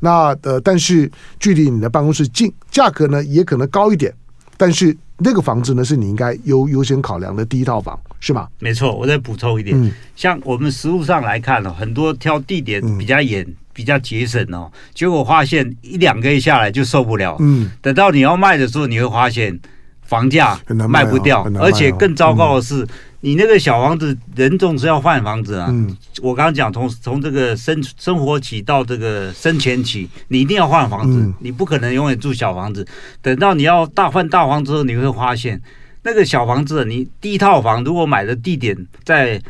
[0.00, 4.14] 那呃但是距离你的办公室近，价格呢也可能高一点。
[4.56, 8.48] 但是那个房子呢，是你应该优优先考量的第一套房，是吗？
[8.58, 17.36] 没错，我再补充一点，嗯、像我们实物上来看呢，很多挑地点比较远、嗯、比较节省哦，结果发现一两个月下来就受不了。
[17.40, 19.58] 嗯，等到你要卖的时候，你会发现
[20.02, 22.82] 房价卖不掉，而且更糟糕的是。
[22.82, 22.88] 嗯
[23.22, 25.66] 你那个小房子，人总是要换房子啊。
[25.70, 32.86] 嗯，我刚刚讲从从这个生生活起到这个生前起，你一定要换房子，嗯、你不可能永远住小房子。
[33.22, 35.60] 等到你要大换大房之后，你会发现
[36.02, 39.40] 那个小房子，你第一套房如果买的地点在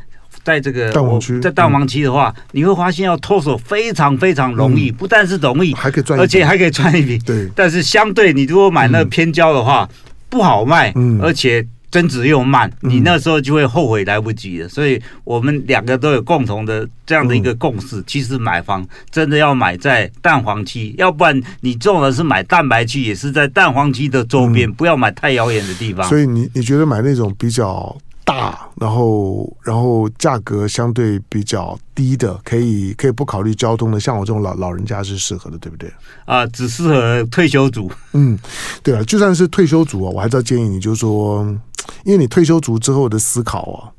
[0.44, 7.18] 在这个蛋黄区，在蛋黄区的话，嗯、你会发现要脱手非常非常容易，嗯、不但是容易，还可以赚，而且还可以赚一笔。
[7.18, 9.96] 对，但是相对你如果买那个偏郊的话，嗯、
[10.30, 11.66] 不好卖，嗯、而且。
[11.90, 14.66] 增值又慢，你那时候就会后悔来不及了。
[14.66, 26.06] 嗯、所以我们两个都有共同的这样的一个共识：嗯、其实买房真的要买在蛋黄期，要不然你重的是买蛋白期，也是在蛋黄期的周边，嗯、不要买太遥远的地方。
[26.08, 35.90] 所以你你觉得买那种比较大，然后然后价格相对比较低的，可以可以不考虑交通的，像我这种老老人家是适合的，对不对？
[36.26, 37.90] 啊，只适合退休族。
[38.12, 38.38] 嗯，
[38.82, 41.56] 对啊，就算是退休族啊，我还是要建议你，就是说。
[42.02, 43.90] 因为你退休族之后的思考啊，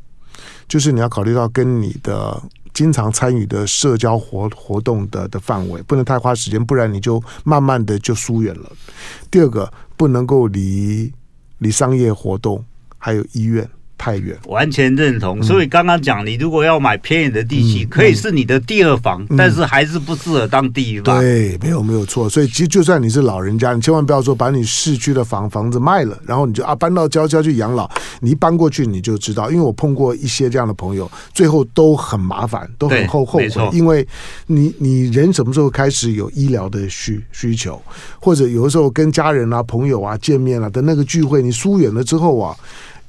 [0.68, 2.42] 就是你要考虑到跟你的
[2.74, 8.70] 经常参与的社交活活动的的范围，不能太花时间，不然你就慢慢的就疏远了。
[9.32, 11.12] 第二个，不能够离
[11.60, 12.64] 离商业活动
[12.98, 13.68] 还有医院。
[13.98, 15.42] 太远，完全认同。
[15.42, 21.20] 所以刚刚讲，你如果要买偏远的地区，嗯、可以是你的第二房，嗯、但是还是不适合当第一房。
[21.20, 22.30] 对，没有没有错。
[22.30, 27.90] 所以其实就算你是老人家，你千万不要说把你市区的房房子卖了，然后你就啊搬到郊郊去养老。
[28.20, 33.50] 你一搬过去你就知道，因为我碰过一些这样的朋友，最后都很麻烦，都很后后悔。
[33.72, 34.08] 因为
[34.46, 37.82] 你你人什么时候开始有医疗的需需求，
[38.20, 42.56] 或者有的时候跟家人啊朋友啊见面啊的那个聚会，你疏远了之后啊。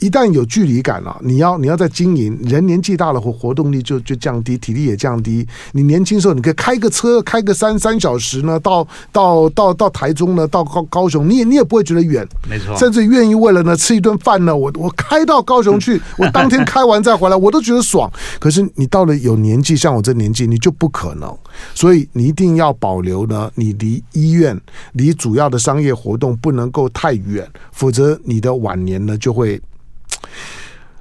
[0.01, 5.47] 一旦有距离感了，啊，你要你要在经营，人年纪大了，活活动力就就降低，体力也降低。
[5.73, 18.11] 你年轻时候，你可以开个车，开个三三小时呢，到到到到台中呢，到高高雄，你也你也不会觉得远，没错，甚至愿意为了呢吃一顿饭呢，我我开到高雄去， 我当天开完再回来，我都觉得爽。
[18.39, 21.37] 可是你到了有年纪，像我这年纪，你就不可能，
[21.75, 24.61] 所以你一定要保留呢，你离医院、
[24.93, 29.61] 离主要的商业活动不能够太远，否则你的晚年呢就会。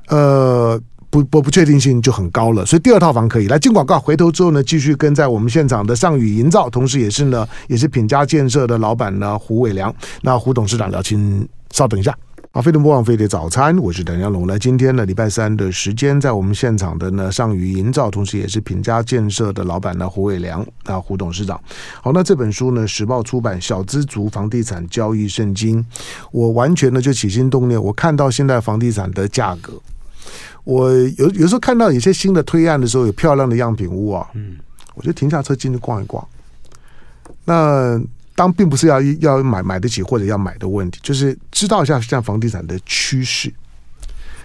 [0.10, 12.16] 呃，不不不确定性就很高了，所以第二套房可以来进广告，回头之后呢，继续跟在我们现场的上宇营造，同时也是呢，也是品家建设的老板呢胡伟良，那胡董事长聊请，稍等一下。
[12.58, 14.48] 好，飞碟播放飞碟早餐，我是邓家龙。
[14.48, 21.62] 来，今天呢，礼拜三的时间，在我们现场的呢，上宇营造，同时也是品家建设的老板呢，胡伟良啊，胡董事长。
[22.02, 25.80] 好，那这本书呢，时报出版《小资族房地产交易圣经》，
[26.32, 29.74] 我完全呢就起心动念，我看到现在房地产的价格，
[30.64, 34.58] 我有有时候看到有些新的推案的时候，有漂亮的样品屋啊，嗯，
[34.96, 36.28] 我就停下车进去逛一逛。
[37.46, 38.02] 那
[38.38, 43.52] 当并不是要要买买得起或者要买的问题，就是知道一下像房地产的趋势。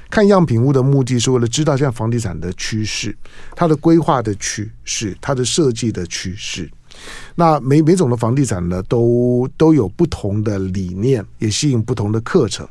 [0.09, 3.15] 看样品屋的目的是为了知道像房地产的趋势，
[3.55, 6.71] 它的规划的趋势，它的设计的趋势。
[7.35, 12.67] 那每每种的房地产呢，都都有不同的理念，也吸引不同的课程。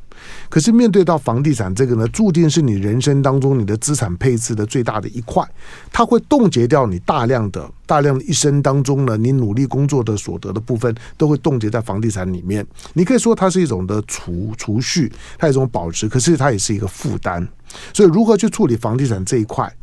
[0.49, 5.43] 可是面对到房地产这个呢，注定是你人生当中你的资产配置的最大的一块，
[5.91, 12.65] 它会冻结掉你大量的、大量一生当中呢，你努力工作的所得的部分，都会冻结在房地产里面。
[12.93, 17.47] 你可以说它是一种的储储蓄，它一种保值，可是它也是一个负担。
[17.93, 19.73] 所以如何去处理房地产这一块，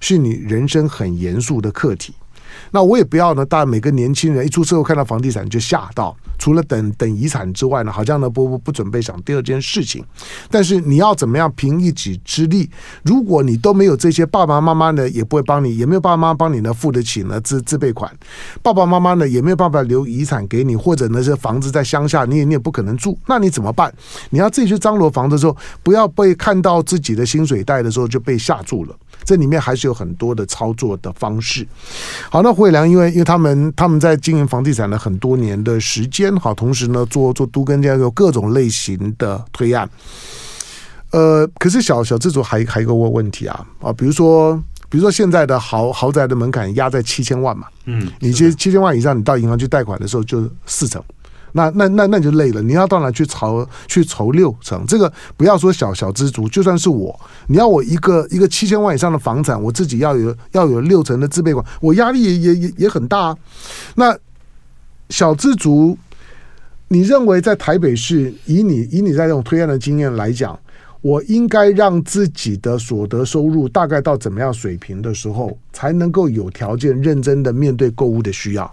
[0.00, 2.14] 是你人生很严肃的课题。
[2.70, 10.04] 那我也不要呢，大家每个年轻人一出社会看到房地产就吓到，除了等等遗产之外呢，好像呢不不不准备想第二件事情。
[10.50, 12.68] 但是你要怎么样凭一己之力？
[13.02, 18.10] 如果你都没有这些，爸爸妈妈呢也不会帮你，也没有爸爸妈妈帮你呢付得起呢自自备款，
[18.62, 23.92] 爸爸妈妈呢也没有办法留遗产给你，或者呢这房子在乡下，你也你也不可能住，那你怎么办？
[24.30, 28.94] 你要自己去张罗房子的时候，不要被看到自己的薪水袋的时候就被吓住了。
[29.28, 31.68] 这里面还是有很多的操作的方式。
[32.30, 39.86] 好，那胡伟良，因为因为他们他们在经营房地产了很多年的时间，好，同时呢做做都更这样有各种类型的推案。
[41.10, 44.56] 呃，可是小小资主还还有一个问题啊啊，比如说
[44.88, 51.02] 比如说现在的豪豪宅的门槛压在七千万嘛，嗯，你其实七千万以上，你到银行去贷款的时候就四成。
[51.52, 54.84] 那那那那就累了，你要到哪去筹去筹六成？
[54.86, 63.38] 这个不要说小小资族，就算是我，你要我一个一个七千万以上的房产，我自己要有要有六成的自备款，我压力也也也也很大啊。
[63.94, 64.16] 那
[65.08, 65.96] 小资族，
[66.88, 70.58] 你认为在台北市，以你以你在这种推案的经验来讲，
[71.00, 78.70] 我应该让自己的所得收入大概到怎么样水平的时候，才能够有条件认真的面对购物的需要？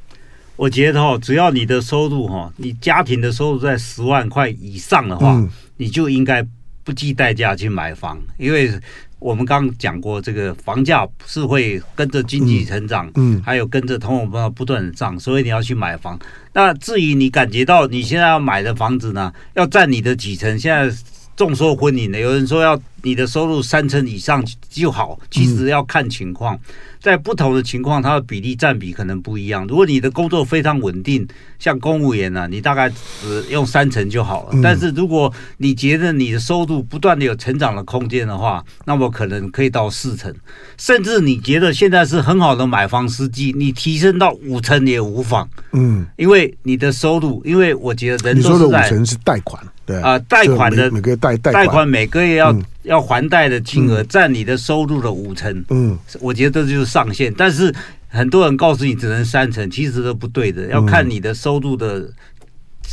[0.56, 6.46] 我觉得哈，只要你的收入哈，你家庭的收入在十万块以上的话，嗯、你就应该
[6.84, 8.72] 不计代价去买房，因为
[9.20, 16.20] 我们刚刚讲过，这个房价是会跟着经济成长，嗯，嗯还有跟着通货膨胀不断的涨，所以你要去买房。
[16.54, 20.58] 那至于你感觉到你现在要买的房子呢，要占你的几成？
[20.58, 20.96] 现在
[21.36, 26.56] 众说纷纭的，有人说要你的收入三成以上就好，其实要看情况。
[26.56, 26.60] 嗯
[27.06, 29.64] 在不同的情况，它的比例占比可能不一样。
[29.68, 31.24] 如果你的工作非常稳定，
[31.60, 34.50] 像公务员呢、啊，你大概只用三成就好了。
[34.54, 40.34] 嗯、但是如果你觉得你的收入不断的有成长的空间的话，那么可能可以到四成，
[40.80, 45.48] 甚至你觉得现在是很好的买房时机，你提升到五成也无妨。
[45.74, 49.64] 嗯，因为你的收入，因为我觉得人都是在五成是贷款。
[49.86, 57.32] 对啊，贷款的每个月贷贷贷款每个月要、嗯、要还贷的金额占你的收入的五成，嗯，我觉得这就是上限。
[57.38, 57.74] 但是
[58.08, 62.10] 很多人告诉你只能三成，其实都不对的，要看你的收入的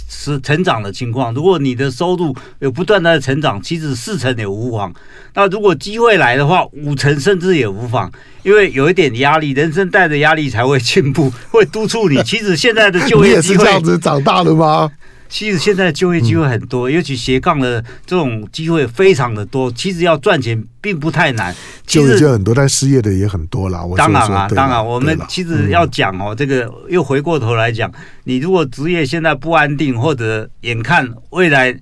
[0.08, 1.32] 是成长的情况。
[1.32, 4.92] 如果你的收入有不断的成长，其实四成也无妨。
[5.34, 12.22] 那如果机会来的话，五成甚至也无妨，因为有一点压力，人生带着压力才会进步，会督促你。
[12.22, 14.90] 其实现在的就业 机会这样子长大的吗？
[15.32, 19.72] 其实现在就业机会很多，嗯、尤其斜杠的这种机会非常的多。
[19.72, 21.54] 其实要赚钱并不太难，
[21.86, 23.82] 就业就很多，但失业的也很多了。
[23.96, 27.90] 当然啊，当然，我们其实要讲哦，这个又回过头来讲，
[28.24, 31.74] 你如果职业现在不安定，或者眼看未来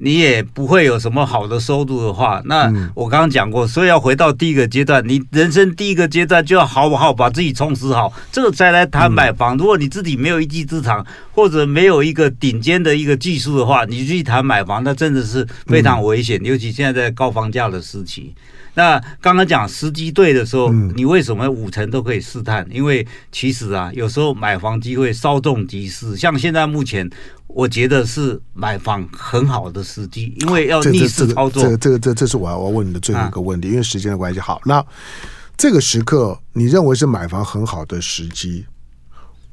[0.00, 9.56] 你也不会有什么好的收入的话，那我刚刚讲过，所以要回到第一个阶段，你人生第一个阶段就要好好把自己充实好，这个再来谈买房。
[9.56, 18.32] 如果你自己没有一技之长，或者没有一个顶尖的一个技术的话，你去谈买房，那真的是非常危险，尤其现在在高房价的时期。
[18.78, 22.64] 那刚刚讲时机对的时候，你为什么五成都可以试探？
[22.70, 27.10] 因为其实啊，有时候买房机会稍纵即逝，像现在目前。
[27.48, 31.62] 我觉得是买房很好的时机，因为要逆势操作。
[31.62, 34.38] 这个、这个、这是我要我要问你的最后一个问题，啊、因为时间的关系。
[34.38, 34.84] 好，那
[35.56, 38.66] 这个时刻你认为是买房很好的时机？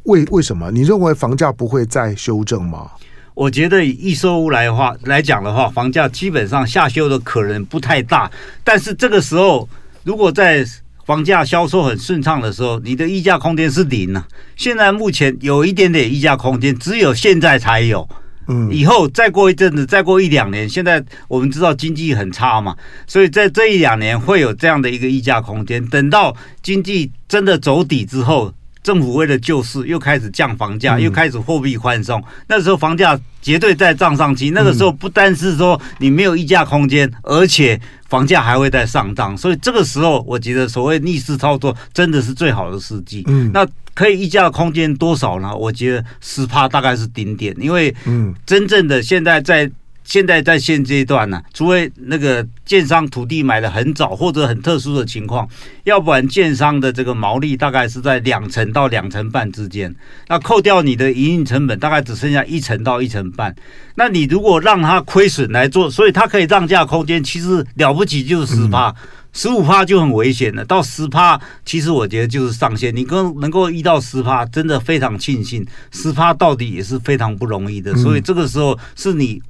[0.03, 0.69] 为为什么？
[0.71, 2.91] 你认为房价不会再修正吗？
[3.35, 8.31] 我觉得以易售屋来话来讲的话，房价基本上下修的可能不太大。
[8.63, 9.69] 但是这个时候，
[10.03, 10.65] 如果在
[11.05, 14.27] 房价销售很顺畅的时候，你的溢价空间是零呢、啊。
[14.55, 18.07] 现在目前有一点点溢价空间，只有现在才有。
[18.47, 22.75] 嗯，以后再过一阵子，再过一两年，现在我们知道经济很差嘛，
[23.07, 25.83] 所以在这一两年会有这样的一个溢价空间。
[25.87, 28.53] 等到经济真的走底之后，
[28.85, 34.51] 政府为了救市，又开始降房价，又开始货币宽松，那时候房价绝对在涨上去。
[34.51, 37.81] 那个时候不单是说你没有溢价空间，而且。
[38.07, 43.23] 房价还会在上涨，所以这个时候，我觉得所谓逆势操作真的是最好的时机。
[43.27, 45.53] 嗯，那可以溢价的空间多少呢？
[45.53, 49.69] 我觉得十趴大概是顶点，因为嗯，真正的现在在。
[50.05, 55.49] 现在在现阶段呢、啊，除非那个建商土地买的很早或者很特殊的情况，
[55.83, 59.93] 要不然建商的这个毛利大概是在两成到两成半之间。
[60.27, 63.53] 那扣掉你的营运成本，大概只剩下一成到一成半。
[63.95, 68.93] 那你如果让它亏损来做，所以它可以让价空间其实了不起就是十趴，
[69.33, 70.63] 十五趴就很危险了。
[70.63, 72.95] 到十趴，其实我觉得就是上限。
[72.95, 75.65] 你跟能够一到十趴，真的非常庆幸。
[75.91, 79.41] 十趴到底也是非常不容易的，所以这个时候是你。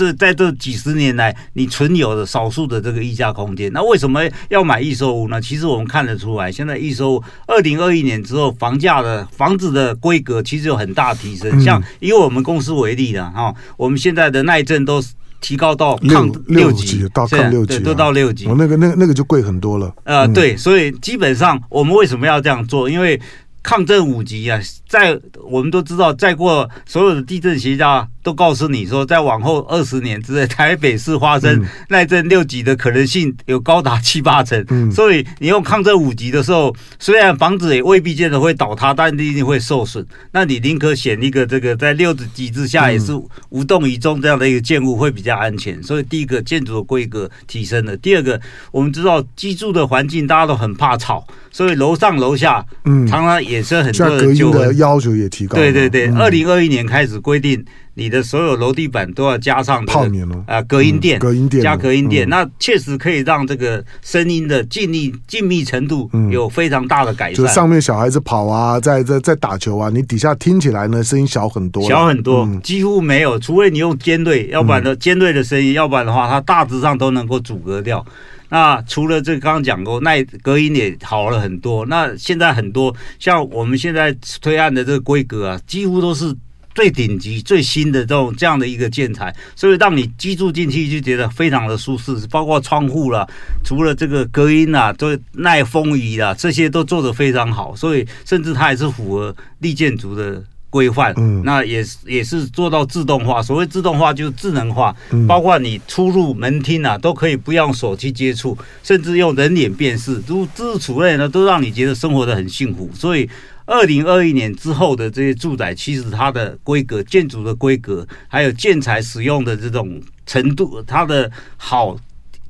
[0.00, 5.38] 这在这几十年来，你存有的少数的这个溢价空间，那为什么要买预售屋呢？
[5.38, 11.60] 其实我们看得出来，现在预售屋二零二一年之后，房价的房子的规格其实有很大提升。
[11.60, 15.02] 像以我们公司为例的哈，我们现在的耐震都
[15.42, 18.46] 提高到抗六级，到抗六级，对，都到六级。
[18.46, 19.94] 哦，那个那个那个就贵很多了。
[20.04, 22.88] 呃，对，所以基本上我们为什么要这样做？
[22.88, 23.20] 因为
[23.62, 24.58] 抗震五级啊，
[24.88, 34.64] 在我们都知道，再过所有的地震学家都告诉你说，在往后二十年之内，台北市发生耐震六级的可能性有高达七八成。
[34.70, 40.04] 嗯，所以你用抗震五级的时候，虽然房子也未必见得会倒塌，但一定会受损。
[40.32, 43.12] 那你宁可选一个这个在六级之下也是
[43.50, 45.80] 无动于衷这样的一个建物会比较安全。
[45.82, 48.40] 所以第一个建筑的规格提升了，第二个
[48.72, 55.56] 我们知道居住的环境大家都很怕吵，所以楼上楼下嗯常常衍生很多的隔音的要求也提高。
[55.58, 67.34] 对对对，二零二一年开始规定，你的所有楼地板都要加上泡棉啊，隔音垫，隔音垫加隔音垫，那确实可以让这个声音的静谧静谧程度有非常大的改善。
[67.34, 78.04] 就上面小孩子跑啊，在在在打球啊，你底下听起来呢，声音小很多，小很多，几乎没有，除非你用尖锐，要不然的尖锐的声音，要不然的话，它大致上都能够阻隔掉。
[78.52, 81.86] 那除了这个刚刚讲过，那隔音也好了很多。
[81.86, 86.34] 那现在很多像我们现在推案的这个规格啊，几乎都是
[86.74, 92.14] 最顶级、最新的这种这样的一个建材，所以让你居住进去就觉得非常的舒适。
[92.30, 93.26] 包括窗户啦，
[93.64, 97.74] 除了这个隔音啊，都耐风雨啦，这些都做得非常好。
[97.74, 100.42] 所以甚至它也是符合绿建筑的。
[100.72, 103.42] 规范，嗯，那也是也是做到自动化。
[103.42, 104.94] 所谓自动化就是智能化，
[105.26, 112.88] 包括你出入门厅啊，都可以不用手去接触，甚至用人脸辨识，都自处类呢，都让你觉得生活的很幸福。
[112.94, 113.28] 所以，
[113.70, 121.96] 二零二一年之后的这些住宅，其实它的规格、建筑的规格，还有建材使用的这种程度，它的好。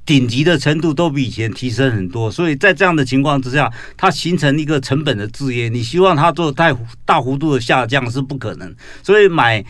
[0.07, 5.69] 顶级的程度都比以前提升很多，所以在这样的情况之下，它形成一个成本的制约。
[5.69, 9.65] 你希望它做太大幅度的下降是不可能，所以买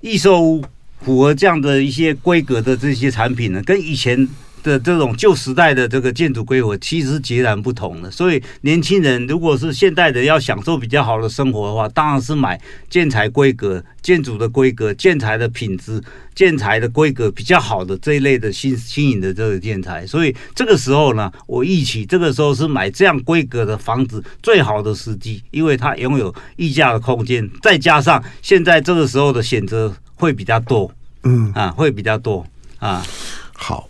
[0.00, 0.62] 预售
[1.02, 4.26] 符合这样的一些规格的这些产品呢，跟以前。
[4.66, 12.60] 的这种旧时代的这个建筑规划其实截然不同的，所以年轻人如果是现代的要享受比较好的生活的话，当然是买
[12.90, 16.02] 建材规格、建筑的规格、建材的品质、
[16.34, 20.04] 建材的规格比较好的这一类的新新颖的这个建材。
[20.04, 30.90] 所以这个时候呢，我预期这个时候是买这样规格的房子最好的时机，因为它拥有溢价的空间，再加上现在这个时候的选择会比较多，
[31.22, 32.44] 嗯啊，会比较多
[32.80, 33.06] 啊，
[33.52, 33.88] 好。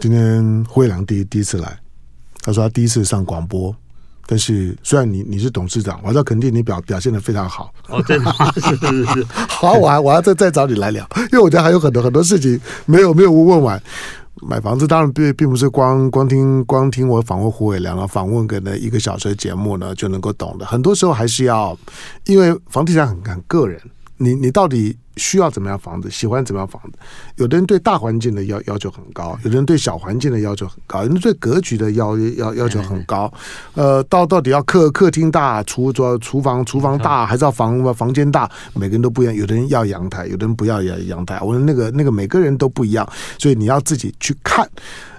[0.00, 1.78] 今天慧良第一第一次来，
[2.40, 3.76] 他说他第一次上广播，
[4.24, 7.70] 但是虽然你你是董事长，我要肯定你表表现的非常好。
[7.88, 8.02] 哦？
[8.06, 9.24] 是是是。
[9.46, 13.78] 好，我还我还再再找你来聊，因为我觉得还有很多很多事情没有没有问完。
[14.40, 20.64] 买房子当然并并不是光光听光听我访问胡伟良啊，访问个那一个小时的节目呢就能够懂的。
[20.64, 21.78] 很多时候还是要，
[22.24, 23.78] 因为房地产很很个人，
[24.16, 24.96] 你你到底。
[25.20, 26.10] 需要怎么样房子？
[26.10, 26.98] 喜欢怎么样房子？
[27.36, 33.30] 有的人对大环境的要要求很高，有的人对小环境的要求很高，人对格局的要要要求很高。
[33.74, 38.50] 呃，到到底要客客厅大，厨桌厨房厨房大，还是要房房间大？
[38.74, 39.34] 每个人都不一样。
[39.34, 41.38] 有的人要阳台，有的人不要阳阳台。
[41.42, 43.06] 我说那个那个每个人都不一样，
[43.38, 44.66] 所以你要自己去看。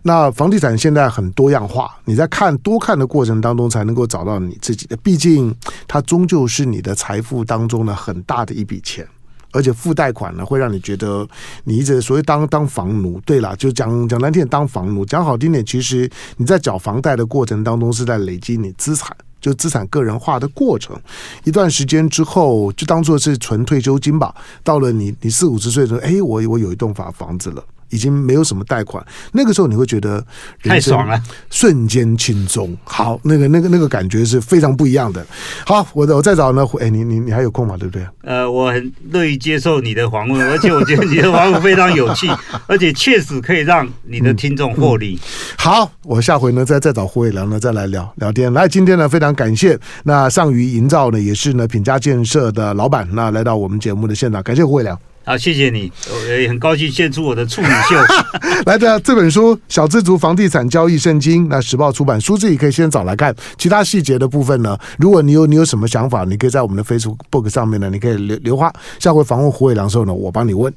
[0.03, 4.97] 那房地产现在很多样化，你在看多看的过程当中，才能够找到你自己的。
[4.97, 5.55] 毕竟
[5.87, 9.07] 它终究是你的财富当中的很大的一笔钱。
[9.51, 11.27] 而且付贷款呢，会让你觉得
[11.63, 13.19] 你一直所谓当当房奴。
[13.25, 20.95] 对啦，就讲讲难听点，当房奴；讲好听点，其实你在缴房贷的过程当中是在累积你资产，就资产个人化的过程。
[21.43, 24.33] 一段时间之后，就当做是存退休金吧。
[24.63, 27.63] 到了你你四五十岁的时候，哎，我我有一栋房房子了。
[27.91, 30.23] 已经没有什么贷款，那个时候你会觉得
[30.63, 32.75] 太爽了，瞬间轻松。
[32.83, 35.25] 好，那个那个那个感觉是非常不一样的。
[35.65, 37.77] 好，我我再找呢，哎，你你你还有空吗？
[37.77, 38.05] 对不对？
[38.23, 42.27] 呃，我很乐意接受你的访问，而且我觉得你的访问非常有趣，
[42.67, 45.13] 而且确实可以让你的听众获利。
[45.13, 45.55] 嗯嗯。
[45.57, 48.51] 好，我下回呢再再找胡伟良呢再来聊聊天。
[48.53, 54.97] 来，今天呢非常感谢那上鱼营造呢也是呢品家建设的老板，那来到我们节目的现场，感谢胡伟良。
[55.23, 57.95] 好，谢谢你，我也很高兴献出我的处女秀。
[58.65, 63.33] 来的这本书《小资族房地产交易圣经》，那时报出版，书自己可以先找来看。
[63.57, 68.73] 其他细节的部分呢，如果你有你有什么想法，你可以在我们的 Facebook 上面呢，你可以留留话。
[68.99, 70.73] 下回访问胡伟良的时候呢，我帮你问。